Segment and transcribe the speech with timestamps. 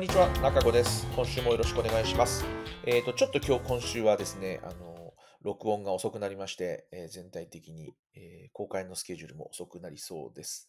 [0.00, 1.06] こんにちは、中子です。
[1.14, 2.42] 今週もよろしくお願いします。
[2.86, 5.12] えっ、と、ちょっと今日、今週はですね、あの、
[5.42, 10.68] 録音が遅くなりまして、えー全体的に、えー公開のスケジュールも遅くなりそうです。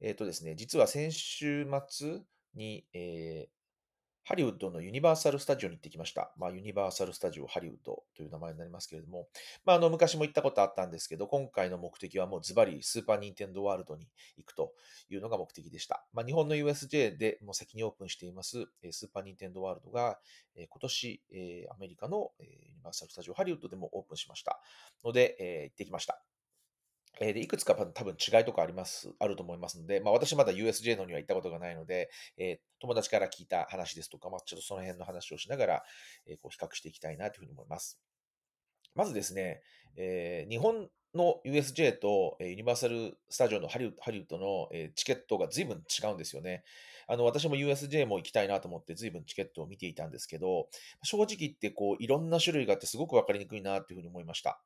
[0.00, 2.20] えっ、とですね、実は先週末
[2.54, 3.57] に、えー
[4.28, 6.30] ハリウッドのユニバーサル・スタジオに行ってきました。
[6.36, 9.26] まあ、ユニバーサル・スタジオ・ハリウッドという名前になりますけれども、
[9.64, 14.06] まあ、あの昔も行ったことあったんですけど、今回の目的はもうズバリスーパー・ニンテンドー・ワールドに
[14.36, 14.74] 行くと
[15.08, 16.04] いうのが目的でした。
[16.12, 20.18] まあ、日本の USJ でもう先にオープンしています、スーパー・ニンテンドー・ワールドが、
[20.54, 21.22] 今年、
[21.70, 24.60] アメリカの、ユニバーサル・スタジオ・ハリウッドでもオープンしました
[25.02, 26.22] ので、行ってきました。
[27.20, 35.82] えーでいくつか多分違いとかあります、あると思いますので、まあ、私まだ USJ のには行ったことがないので、えー友達から聞いた話ですとか、まあ、ちょっとその辺の話をしながら、
[36.26, 37.98] えーこう比較していきたいなというふうに思います。
[38.94, 39.62] まずですね、
[39.96, 46.64] えー日本の USJ と、ユニバーサル・スタジオのハリウッドの、チケットが随分違うんですよね。
[47.10, 50.68] あの私も USJ も行きたいなと思って随分チケットを見ていたんですけど、
[51.02, 54.60] 正直言ってこういろんな種類があってすごく分かりにくいなというふうに思いました。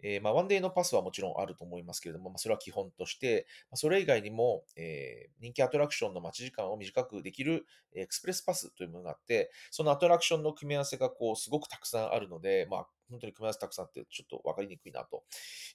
[0.00, 15.24] えーまあ、ワンデーのパスはもちろんあると思いますけれども、まあ、それは基本として、まあそれ以外にも、え人気アトラクションの待ち時間を短くできるエクスプレスパスというものがあって、そのアトラクションの組み合わせがこうすごくたくさんあるので、まあ、本当に組み合わせたくさんあってちょっと分かりにくいなと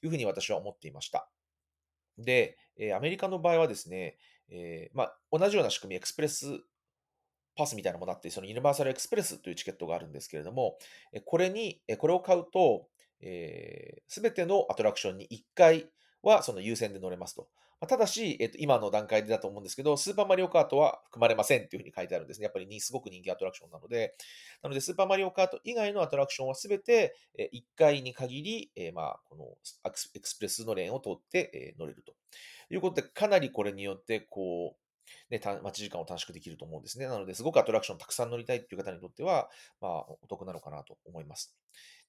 [0.04, 1.30] いうふうに私は思っていました。
[2.18, 4.18] で、えアメリカの場合はですね、
[4.50, 6.60] えーまあ、同じような仕組み、エクスプレス
[7.56, 10.78] パスみたいなものがあって、そのユニバーサルエクスプレスというチケットがあるんですけれども、
[11.26, 12.88] これに、これを買うと、
[14.08, 15.90] すべてのアトラクションに1回
[16.22, 17.48] はその優先で乗れますと。
[17.88, 22.46] ただし、えっと、今の段階でだと思うんですけど、スーパーマリオカートは含まれませんっていうふうに書いてあるんですね。
[22.46, 24.16] やっぱりすごく人気アトラクションなので、
[24.62, 29.46] なので、スーパーマリオカート以外のアトラクションはすべてえ1回に限り、えまあ、この
[29.86, 32.14] エクスプレスのレーンを通って、え乗れると
[32.70, 34.84] いうことで、かなりこれによって、こう、
[35.30, 37.08] ね、待ち時間を短縮できると思うんですね。
[37.08, 39.50] なので、すごくアトラクションたくさん乗りたいっていう方にとっては、
[39.82, 41.56] まあ、お得なのかなと思います。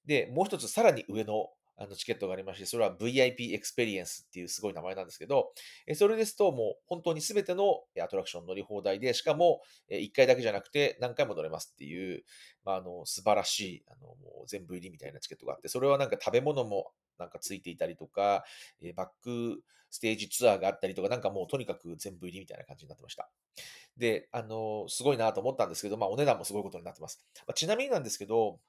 [0.05, 5.51] で、もう一つ、さらに上のあのチケットがありまして、それは VIP エクスペリエンスっていうすごい名前なんですけど、
[5.87, 12.23] えそれですと、もう本当にすべてのアトラクション乗り放題で、しかも1回だけじゃなくて何回も乗れますっていう、
[12.63, 14.15] まあ、あの素晴らしいあのも
[14.45, 18.43] う全部入りみたいなチケットがあって、それはなんか食べ物もなんかついていたりとか、
[18.81, 23.29] えバックステージツアーがあったりとか、なんかもうとにかく全部入りみたいな感じになってました。
[23.97, 27.25] で、あのすごいなと思ったんですけど、まあ、お値段もすごいことになってます。
[27.47, 28.59] まあ、ちなみになんですけど、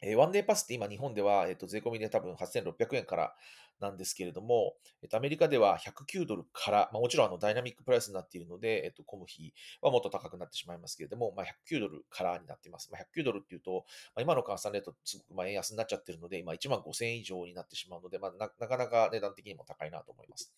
[0.00, 3.34] えワンデーパスって今日本では、えーと税込みで多分8600円から
[3.80, 12.90] なんですけれども、えーとアメリカでは109ドルから、まあ、もちろんあのダイナミックプライスになっているので、えーとコム費はもっと高くなってしまいますけれども、まあ、109ドルからになっています。
[12.92, 13.84] まあ、109ドルっていうと、
[14.14, 20.52] まあ、今の換算レートすごくまあ円安になっちゃってるので、今1万5000円以上になってしまうので、まあ、なかなか値段的にも高いなと思います。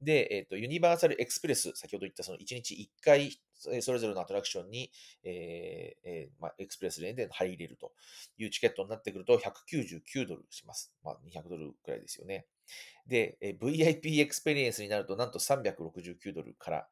[0.00, 4.90] で、えっ、と、ユニバーサルエクスプレス、先ほど言ったその1日1回、それぞれのアトラクションに、
[5.24, 7.92] えーえーまあ、エクスプレスレーンで入れると
[8.36, 10.92] いうチケットになってくると199ドルします。
[11.02, 12.46] まあ、200ドルくらいですよね。
[13.06, 16.88] で、えー VIP エクスペリエンスになると、なんと369ドルから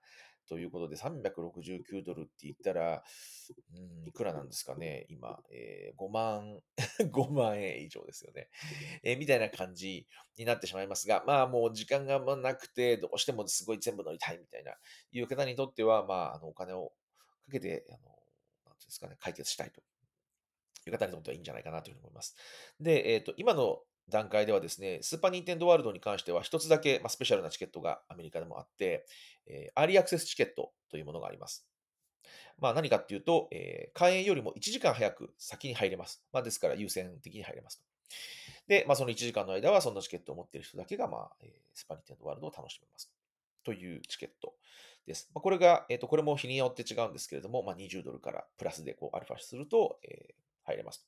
[0.48, 3.02] ということで、369ドルって言ったら、
[3.74, 6.60] うん、いくらなんですかね、今、えー5万、
[7.00, 8.48] 5万円以上ですよね。
[9.02, 10.06] えーみたいな感じ
[10.36, 14.74] になってしまいますが、まあもう時間がなくて、どうしてもすごい全部乗りたいみたいな、
[15.12, 16.92] いう方にとっては、まあ、あのお金を
[17.46, 19.80] かけて、あのなんていうんですかね、解決したいと
[20.86, 22.36] いう方にとってはいいんじゃないかなというふうに思います。
[22.80, 29.06] で、えっ、と、今の段階ではですね、スーパーニンテンドーワールドに関しては一つだけ、まあ、スペシャルなチケットがアメリカでもあって、
[29.46, 31.66] えーアーリーアクセスチケットというものがあります。
[32.58, 36.22] まあ何かっていうと、えー開園よりも1時間早く先に入れます。
[36.32, 37.84] まあですから優先的に入れますと。
[38.68, 41.30] で、まあその1時間の間はそのチケットを持っている人だけが、まあ、
[41.72, 43.10] スーパーニンテンドーワールドを楽しめます。
[43.64, 44.54] というチケット
[45.06, 45.30] です。
[45.34, 50.34] まあ、これが、えっ、と、これも日によって違うんですけれども、まあ、20ドルからプラスでこうアルファすると、えー
[50.64, 51.06] 入れます。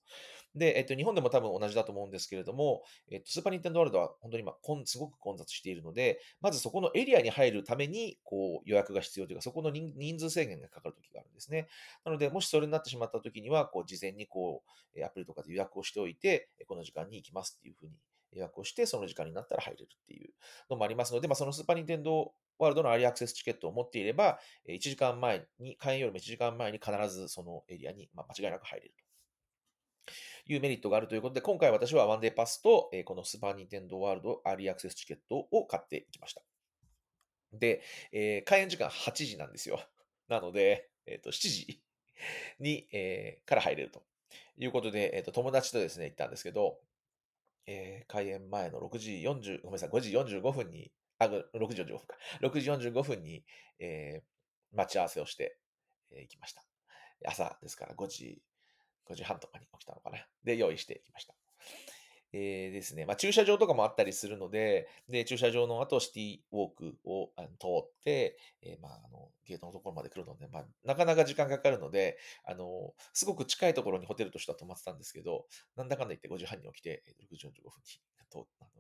[0.55, 11.69] で、えっ、と、日本でも多分同じだと思うんですけれども、えっ、と、スーパーニンテンドーワールドは本当に今、こんすごく混雑しているので、まずそこのエリアに入るために、こう、予約が必要というか、そこの人数制限がかかるときがあるんですね。
[12.05, 14.63] なので、もしそれになってしまったときには、こう、事前にこ
[14.97, 17.93] う、アプリとかで予約をしておいて、この時間に行きますっていうふうに
[18.33, 20.33] 予約をして、その時間になったら入れるっていう
[20.71, 24.39] のもありますので、まあ、そのスーパーニンテンドーワールドのアーリーアクセスチケットを持っていれば、
[24.69, 29.06] 1時間前に、開園よりも1時間前に必ずそのエリアに、まあ、間違いなく入れると。
[30.49, 36.43] いうメリットがあるということで、今回私はワンデーパスと、えーこのスーパーニンテンドーワールドアーリーアクセスチケットを買っていきました。
[37.53, 37.83] で、
[38.13, 39.81] えー開園時間8時なんですよ。
[40.29, 41.83] なので、えっ、と、7時
[42.61, 44.05] に、えーから入れると
[44.57, 46.81] いうことで、えっ、と、友達とですね、行ったんですけど、
[47.67, 52.17] えー開演前の6時40、ごめんなさい、5時45分に、あ、6時45分か。
[52.41, 53.45] 6時45分に、
[53.79, 54.37] えー
[54.73, 55.59] 待ち合わせをして、
[56.13, 56.65] えー行きました。
[57.25, 58.43] 朝ですから5時、
[59.09, 60.19] 5時半とかに起きたのかな。
[60.45, 61.35] で、用意してきました。
[62.33, 77.03] えー、ですね、まあ、駐車場とかもあったりするので、で、駐車場の後、シティウォークを通って、えー、まあ、あの、ゲートのところまで来るので、まあ、なかなか時間かかるので、あの、すごく近いところにホテルとしては泊まってたんですけど、なんだかんだ言って5時半に起きて、
[77.33, 78.71] 6時45分に、とあの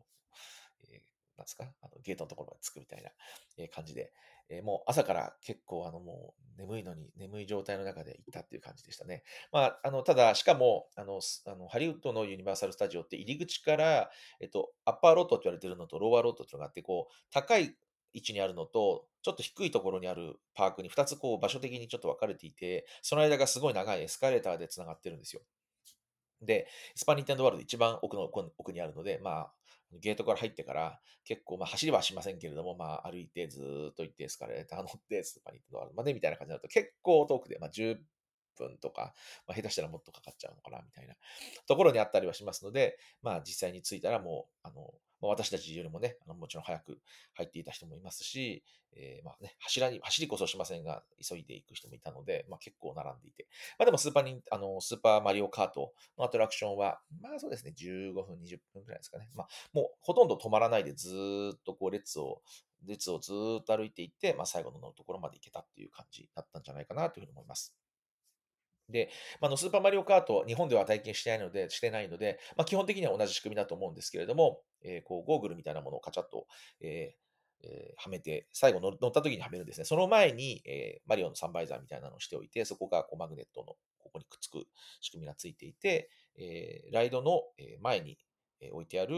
[0.93, 3.11] えーなんですか、あのゲートのところまで着くみたいな、
[3.59, 4.12] え感じで、
[4.49, 9.25] えー、もう朝から結構あのもう眠いのに眠い状態の中で行ったっていう感じでしたね。
[9.53, 14.11] まあ、あのただ、しかもあのあのハリウッドのユニバーサル・スタジオって入り口から、
[14.41, 17.77] えっと、アッパーロットって言われてるのとローワーロットっていうのがあって、こう高い
[18.12, 25.43] 位置にあるのと、ちょっと低いところにあるパークに2つこう場所的にちょっと分かれていて、その間がすごい長いエスカレーターでつながってるんですよ。
[26.43, 29.53] で、スパニンテンドワールド一番奥の奥にあるので、まあ、
[29.93, 33.61] ゲートから入ってから結構、まあ走りはしませんけれども、まあ歩いてず
[33.93, 37.94] っと行ってエスカレーター 乗ってスーパーニットドワールドまでみたいな感じだと結構遠くで、まあ10
[38.56, 39.15] 分とか、
[39.47, 41.15] まあ、下手したらもっとかかっちゃうのかなみたいな
[41.67, 46.99] ところにあったりはしますので、まあ実際に着いたらもう、あの、私たちよりもね、あのもちろん早く
[47.35, 48.63] 入っていた人もいますし、
[48.95, 53.47] えー、まあね、柱に、走りこそしませんが、急いでいく人もいたので、まあ結構並んでいて。
[53.79, 59.29] まあでもスーパーに、あの、スーパーマリオカートのアトラクションは、まあそうですね、15分、20分くらいですかね。
[59.35, 61.15] まあもうほとんど止まらないでず
[61.55, 62.43] っとこう列を、
[62.87, 67.75] 列をずっと歩いていって、まあ最後の乗るところまで行けたっていう感じだったんじゃないかなというふうに思います。
[68.88, 69.11] で、
[69.41, 76.47] まあ、のスーパーマリオカート、日本では体験してないので、してないので、まあ、基本的には同じ仕組みだと思うんですけれども、えー、こうゴーグルみたいなものをカチャッと、
[76.81, 77.27] えー
[77.65, 79.85] えー、はめて、最後乗った時にはめるんですね。
[79.85, 84.65] その前に、えー、マリオのサンバイザーみたいなのをしておいて、そこがこうマグネットのここにくっつく
[85.00, 87.43] 仕組みがついていて、えー、ライドの
[87.81, 88.19] 前に
[88.73, 89.17] 置いてある、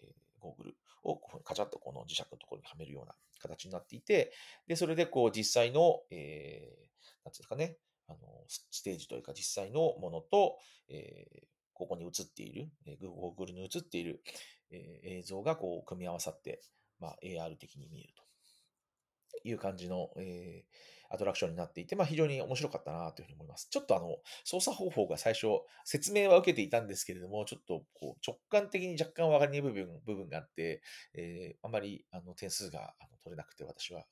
[0.00, 4.32] えー、ゴーグルをこうカチャッとこの磁石のところにはめるような形になっていて、
[4.66, 7.76] で、それでこう実際の、えー、なんていうんですかね、
[8.08, 8.18] あの、
[8.48, 10.58] ステージというか実際のものと、
[10.88, 14.22] えー、ここに映っている、えー、Google に映っている、
[14.70, 16.62] えー、映像がこう組み合わさって、
[17.00, 23.68] まあ、AR 的に見えるという感じの、えー、アトラクションになっていて、まあ、非常に面白かったなというふうに思います。
[23.70, 25.46] ちょっとあの、操作方法が最初、
[25.84, 30.82] 説明は受けていたんですけれども、ちょっとこう直感的に若干分かりにくい部分部分があって、
[31.14, 34.04] えー、あまりあの点数があの取れなくて、私は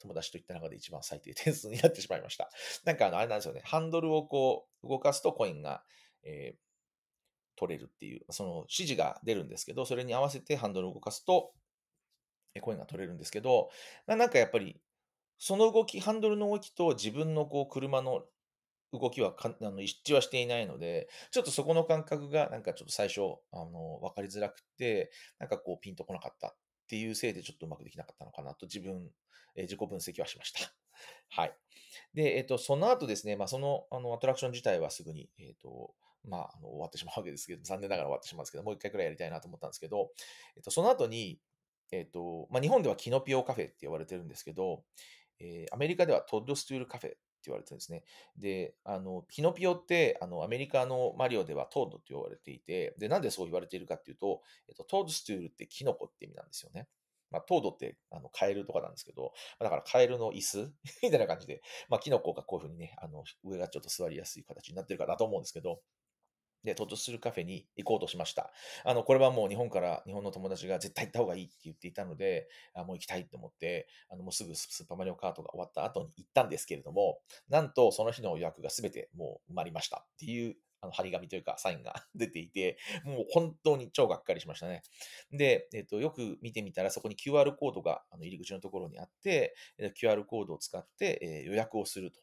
[0.00, 2.50] 友達と行った中で一番最低点数になってしまいました。
[2.84, 3.62] なんかあの、あれなんですよね。
[3.64, 5.84] ハンドルをこう、動かすとコインが、
[6.22, 6.58] えー、
[7.56, 11.52] 取れるっていう、その指示が出るんですけど、それに合わせてハンドルを動かすと、
[12.60, 13.70] コインが取れるんですけど、
[14.06, 14.80] なんかやっぱり、
[15.38, 18.24] その動き、ハンドルの動きと自分のこう車の
[18.92, 23.20] 動きはかあの一致はしていないので、ちょっとそこの感覚がなんかちょっと最初、
[23.52, 29.10] あの、わかりづらくて、なんかこうピンとこなかったっっていうせいでちょっとうまくできなかったのかなと自分
[29.56, 30.60] え自己分析はしました。
[31.30, 31.56] はい。
[32.12, 35.94] で、えっ、と、その後ですね、まあ、その、あの、アトラクション自体はすぐに、えっ、と、
[36.24, 40.12] まあ、あの終わってしまうわけですけど、残念ながら終わってしまうんですけど、もう一回くらいやりたいなと思ったんですけど、
[40.56, 41.40] えっ、と、その後に、
[41.92, 44.84] えっ、と、まあ、日本ではキノピオカフェって言われてるんですけど、
[45.38, 48.04] え、アメリカではトッドストゥールカフェ言われてるんですね。
[48.36, 56.88] で、あの、ピノピオって、あの、アメリカのマリオではトードって言われていて、で、なんでそう言われているかっていうと、えっと、トードストゥールってキノコって意味なんですよね。
[57.30, 60.72] まあ、トードってあのカエルとかなんですけど、だからカエルの椅子
[61.02, 65.82] みたいな感じで、まあ、キノコがこういうふうにね、あの上がちょっと座りやすい形になってるかなと思うんですけど、
[66.64, 68.52] で、トットするカフェに行こうとしました。
[68.84, 84.82] あの、これはもう日本から、日本の友達が絶対行った方がいいって言っていたので、あもう行きたいと思って、あの、もうすぐスーパーマリオカートが終わった後に行ったんですけれども、なんとその日の予約が全てもう埋まりましたっていうあの、張り紙というか、サインが出ていて、もう本当に超がっかりしましたね。
[85.32, 89.54] で、えっ、と、よく見てみたら、そこに QR コードがあの入り口のところにあって、
[90.00, 92.20] QR コードを使って、え予約をすると。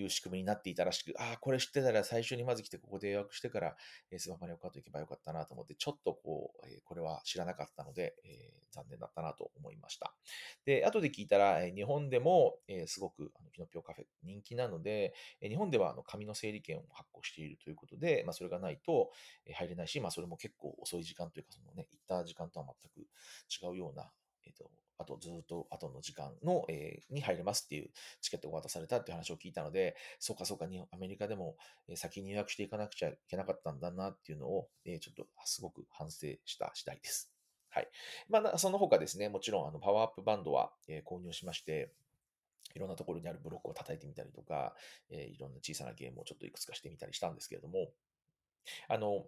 [0.00, 3.76] いう仕組みになっていたらしく、ああ、これ知ってたら最初にまず来てここで予約してから、
[4.10, 10.14] えー、スマホマリオカート行けばよかったなと思って、ちょっとこう、えー、これは知らなかったので、えー、残念だったなと思いました。
[10.64, 19.10] で、後で聞いたら、えー、日本でも、えー、すごくあのキノピオカフェ人気なので、えー、日本ではあの紙の整理券を発行しているということで、まあ、それがないと
[19.52, 23.08] 入れないし、まあ、それも結構遅い時間というか、そのね、行った時間とは全く
[23.50, 24.10] 違うような、
[24.46, 27.90] えっ、ー、と、あとずっと後の時間の、えー、に入れますっていう
[28.20, 31.56] チケットが渡されたっていう話を聞いたので、そうかそうかに、アメリカでも、
[31.96, 37.32] 先に予約していかなくちゃいけなかったんだなっていうのを、えー、ちょっとすごく反省した次第です。
[37.70, 37.88] はい。
[38.28, 41.92] まあ、その他ですね、もちろんあのパワーアップバンドは、えー、購入しまして、
[42.74, 44.74] いろんなところにあるブロックを叩いてみたりとか、
[45.08, 47.88] えー、いろんな小さなゲームをちょっといくつかしてみたりしたんですけれども、
[48.88, 49.24] あの、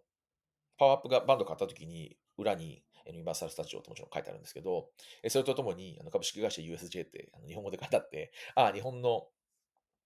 [0.83, 4.89] パワーアップがバンド買った時に、裏にユニバーサル・スタジオともちろん書いてあるんですけど、
[5.29, 9.29] それとともに、あの株式会社 USJ って日本語で書いてあって、ああ、日本の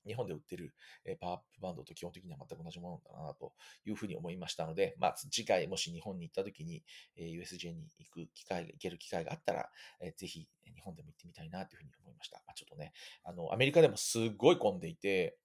[0.07, 0.75] 日本で売ってる、
[1.19, 3.55] パワーアップバンドと基本的には全く同じものだなと
[3.87, 6.85] いうふうに思いましたので、まあ、次回もし日本に行った時に、
[7.17, 9.71] USJ に行く機会、行ける機会があったら、
[10.15, 12.43] ぜひ日本でも行ってみたいなというふうに思いました。
[12.47, 12.93] まあ、ちょっとね、
[13.25, 15.39] あの、アメリカでもすごい混んでいて、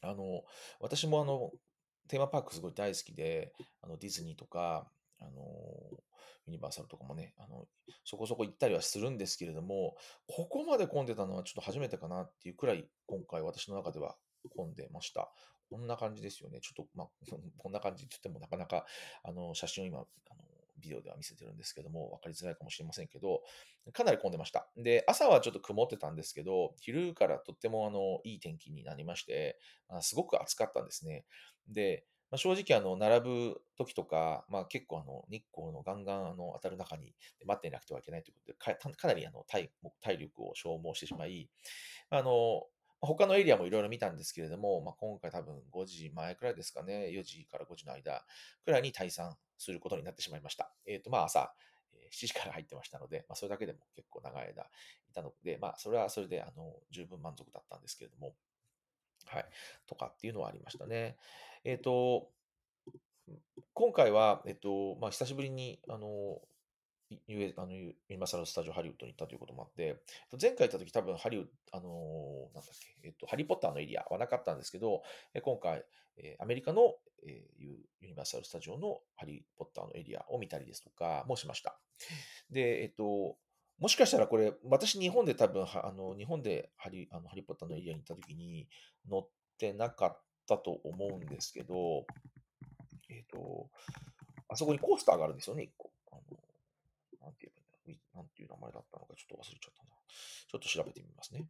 [0.00, 0.42] あの、
[0.80, 1.52] 私もあの、
[2.08, 4.90] テーマパークすごい大好きで、あの、ディズニーとか、
[5.20, 5.30] あの、
[6.46, 7.66] ユニバーサルとかもね、あの、
[8.04, 14.16] そこそこ行ったりはするんですけれども、ここまで混んでたのはちょっと初めてかなっていうくらい、今回私の中では
[14.56, 15.32] 混んでました。
[15.70, 16.60] こんな感じですよね。
[16.60, 17.08] ちょっと、まあ、
[17.58, 18.86] こんな感じって言ってもなかなか、
[19.22, 20.02] あの、写真を今、あ
[20.34, 20.44] の、
[20.82, 23.42] ビデオでは見せてるんですけども、分かりづらいかもしれませんけど、
[23.92, 24.68] かなり混んでました。
[24.76, 29.58] で、朝はちょっと曇ってたんですけど、昼からとってもあのいい天気になりまして、
[29.88, 31.24] あすごく暑かったんですね。
[31.68, 39.70] で、まあ、正直あの並ぶ時とか、まあ、結構あの日光のガンガンあの当たる中に待っていなくてはいけないということで、かかなりあの体
[40.00, 41.50] 体力を消耗してしまい、
[42.08, 42.62] あの
[43.02, 48.24] 他のエリアもいろいろ見たんですけれども、まあ、今回多分5時前くらいですかね、4時から5時の間
[48.64, 50.72] くらいに退散することになってしまいました。
[50.86, 51.54] えっ、と、まあ朝、
[52.10, 54.66] 7時から入ってましたので、まあ、それだけでも結構長い間い
[55.14, 58.34] たので、まあ、それはそれであの十分満足だったんですけれども、
[59.26, 59.46] はい、
[59.86, 61.16] とかっていうのはありましたね。
[61.64, 62.28] えっ、と、
[63.72, 66.40] 今回は、えっと、まあ、久しぶりに、あの、
[67.26, 70.02] US あのユニバーサル・スタジオ・ハリウッドに行ったということもあって、
[70.40, 75.02] 前回行った時多分ハリウッド、あのーなんだっけ、えっと、ハリー・ポッターのエリアはなかったんですけど、
[75.42, 75.84] 今回、
[76.16, 76.94] えアメリカの、
[77.26, 81.78] えーユニバーサル・スタジオのハリー・ポッターのエリアを見たりですとかもしました。
[82.50, 83.36] で、えっと、
[83.78, 88.68] もしかしたらこれ、私日本で多分、あの、日本でハリあのハリー・ポッターのエリアに行った時に
[89.08, 89.28] 乗っ
[89.58, 92.06] てなかったと思うんですけど、
[93.08, 93.68] えっと、
[94.48, 95.90] あそこにコースターがあるんですよね、一個。
[96.10, 96.22] あの
[97.20, 99.88] なんて言えばいいんだろうなんていう名前だったのかちょっと忘れちゃったな。
[100.50, 101.46] ちょっと調べてみますね。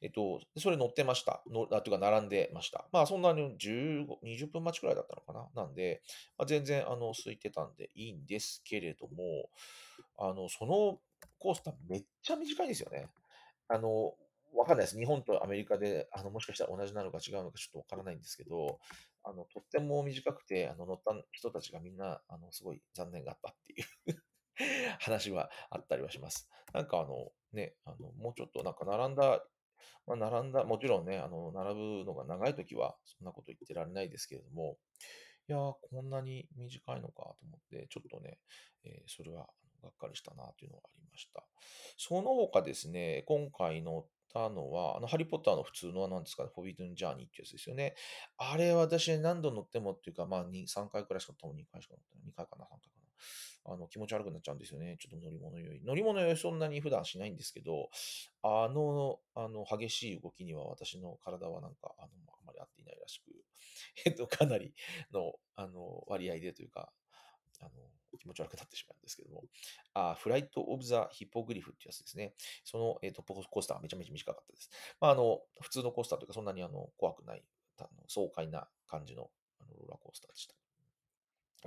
[0.00, 1.42] えっと、それ乗ってました。
[1.50, 2.88] のあというか、並んでました。
[2.92, 5.64] まあ、そんなに15、20分待ちくらいだったのかな。
[5.64, 6.02] なんで、
[6.38, 9.50] まあ、全然、あの、空いてたんでいいんですけれども、
[10.18, 10.98] あの、その
[11.38, 13.08] コースターめっちゃ短いですよね。
[13.68, 14.14] あの、
[14.54, 14.98] わかんないです。
[14.98, 18.78] 日本とアメリカで、あの、もしかしたら同じなのか違うのかちょっとわからないんですけど、
[19.22, 24.16] あの、とっても短くて、あの、乗った人たちがみんな、あの、すごい残念があったっていう
[25.00, 26.50] 話はあったりはします。
[26.72, 29.44] なんかあの、ね、あの、もうちょっとなんか並んだ、
[30.06, 34.78] まあ、並んだ、もちろんね、あの、並ぶのが長いときは、そんなこと言ってられないですけれども、
[35.48, 38.38] いやー、こんなに短いのかと思って、ちょっとね、
[38.84, 39.48] えーそれは
[39.82, 41.44] がっかりしたなというのがありました。
[41.96, 47.94] その他ですね、今回乗ったのは、あの、ハリー・ポッターの普通の、なんですかね、フォビドン・ジャーニーってやつですよね。
[48.36, 52.26] あれ、私何度乗ってもっていうか、まあ、2、3回くらいしか、多分2回しか乗ってない。
[52.26, 53.06] 2回かな、3回かな。
[53.68, 54.96] あの、気持ち悪くなっちゃうんですよね。
[55.00, 55.80] ちょっと乗り物酔い。
[55.82, 57.90] 乗り物酔いそんなに普段しないんですけど、
[58.42, 62.08] あの、あの、激しい動きには私の体はなんか、あの、
[62.38, 63.32] あんまり合っていないらしく、
[64.06, 64.74] えっと、かなり
[65.12, 66.92] の、あの、割合でというか、
[67.60, 67.70] あの、
[68.18, 69.44] 気持ち悪くなってしまうんですけども、
[69.94, 72.34] あフライト・オブ・ザ・ヒッポグリフってやつですね。
[72.64, 74.70] その、えっと、コースターめちゃめちゃ短かったです。
[75.00, 77.44] まあ、あの、普通のコースターというか、そんなにあの怖くない、
[77.78, 80.65] あの爽快な感じのあのローラーコースターでした。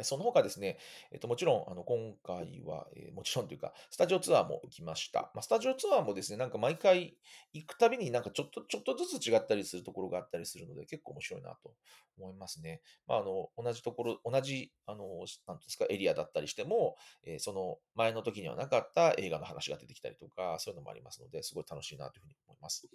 [0.01, 0.77] その他ですね、
[1.12, 5.31] えっと、もちろん、あの、今回は、えーもちろんというか、スタジオツアーも行きました。
[5.34, 7.17] まあ、スタジオツアーもですね、なんか毎回
[7.53, 11.74] 行くたびになんかちょっと、ちょっとずつ違ったりするところがあったりするので、結構面白いなと
[12.17, 12.81] 思いますね。
[13.08, 22.88] まあ、あの、同じところ、同じ、あの、なんですか、エリアだったりしても、えーその前の時にはなかった映画の話が出てきたりとか、そういうのもありますので、すごい楽しいなというふうに思います。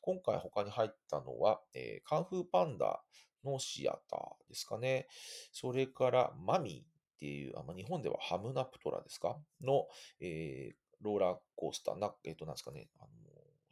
[0.00, 3.02] 今回他に入ったのは、えーカンフーパンダ
[3.44, 5.06] のシアターですかね。
[5.52, 6.84] それから、マミーっ
[7.18, 9.36] ていう、あまあ、日本ではハムナプトラですか？
[9.60, 9.86] の、
[10.20, 13.08] えーローラーコースターな、えっ、と、なんですかね、あの、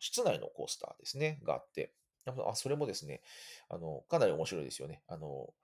[0.00, 1.92] 室内のコースターですね、があって、
[2.26, 3.22] あ、それもですね、
[3.68, 5.04] あの、かなり面白いですよね。
[5.06, 5.54] あの、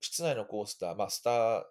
[0.00, 1.64] 室内のコースター、まあ、スター、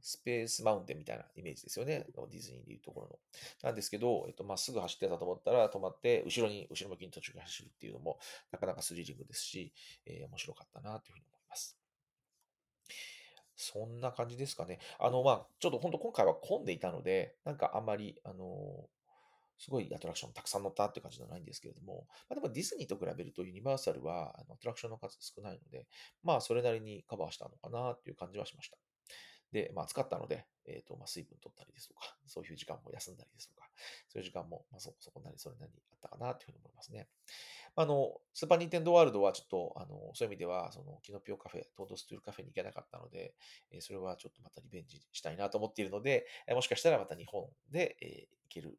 [0.00, 2.06] スペースマウンテンみたいなイメージですよね。
[2.30, 3.18] ディズニーでいうところの。
[3.62, 8.18] なんですけど、えっと、まっすぐ走ってたと思ったら止まって、後ろに、後ろ向きに途中で走るっていうのも、
[8.50, 9.72] なかなかスリリングですし、
[10.06, 11.78] えー面白かったなというふうに思います。
[13.56, 14.78] そんな感じですかね。
[14.98, 18.88] あの、まあ、ちょっと本当今回は混んでいたので、なんかあんまり、あの
[19.58, 25.86] すごいアトラクションたくさん乗ったって感じじゃないんですけれども、まあ、でもディズニーと比べるとユニバーサルはあのアトラクションの数少ないので、
[26.22, 28.78] まあそれなりにカバーしたのかなっていう感じはしました。
[29.52, 33.68] で、まあ暑かったので、えっ、と、まあ水分取ったりですとか、そういう時間も休んだりですとか、
[34.08, 37.08] そういう時間も、まあそそこなりそれなりにあったかなというふうに思いますね。
[37.76, 43.34] あの、スーパーニンテンドーワールドはちょっと、あの、そういう意味では、その、キノピオカフェ、トードストゥールカフェに行けなかったので、
[43.70, 48.78] えーそれはちょっとまたリベンジしたいなと思っているので、えーもしかしたらまた日本で、えー行ける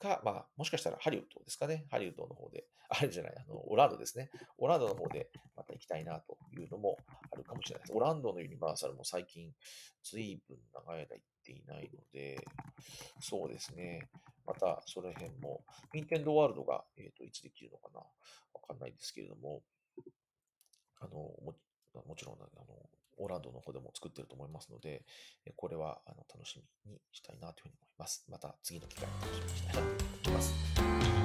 [0.00, 1.86] か、まあ、もしかしたらハリウッドですかね。
[1.90, 4.30] ハリウッドの方で、 あれじゃない、あの、オーランドですね。
[4.58, 6.96] オーランドの方でまた行きたいなというのも
[7.30, 7.92] あるかもしれないです。
[7.92, 9.54] オランドのユニバーサルも最近、
[10.02, 12.38] ずいぶん長い間行っていないので、
[13.20, 14.08] そうですね。
[14.46, 18.06] また、その辺も、ニンテンドーワールドが、えっ、と、いつできるのかなわ
[18.66, 19.62] かんないですけれども、
[20.98, 21.54] あの、も
[22.06, 22.38] もちろん、
[23.20, 25.04] オランドの方でも作ってると思いますので、
[25.46, 28.24] えこれはあの楽しみにしたいなというふうに思います。
[28.28, 31.19] また次の機会に楽しみにしたいなと思います。